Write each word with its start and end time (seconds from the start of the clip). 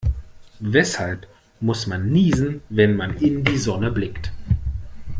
Weshalb 0.59 1.27
muss 1.59 1.85
man 1.85 2.09
niesen, 2.11 2.63
wenn 2.69 2.95
man 2.95 3.17
in 3.17 3.43
die 3.43 3.59
Sonne 3.59 3.91
blickt? 3.91 4.31